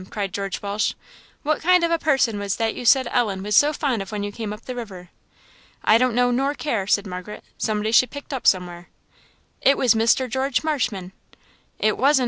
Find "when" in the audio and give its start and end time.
4.11-4.23